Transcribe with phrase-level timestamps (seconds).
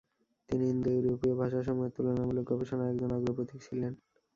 [0.49, 3.93] তিনি ইন্দো-ইউরোপীয় ভাষাসমূহের তুলনামূলক গবেষণার একজন অগ্রপথিক ছিলেন।